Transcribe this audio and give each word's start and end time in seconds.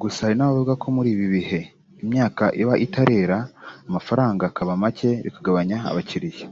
gusa 0.00 0.18
hari 0.24 0.34
n’abavuga 0.36 0.72
ko 0.82 0.86
muri 0.96 1.08
ibi 1.14 1.26
bihe 1.34 1.60
imyaka 2.02 2.42
iba 2.62 2.74
itarera 2.86 3.38
amafaranga 3.88 4.42
akaba 4.50 4.70
make 4.82 5.10
bikagabanya 5.24 5.76
abakiriya 5.90 6.46